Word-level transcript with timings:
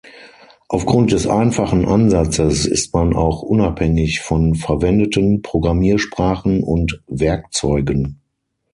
Auf 0.67 0.87
Grund 0.87 1.11
des 1.11 1.27
einfachen 1.27 1.85
Ansatzes 1.85 2.65
ist 2.65 2.91
man 2.91 3.13
auch 3.15 3.43
unabhängig 3.43 4.21
von 4.21 4.55
verwendeten 4.55 5.43
Programmiersprachen 5.43 6.63
und 6.63 7.03
-werkzeugen. 7.07 8.15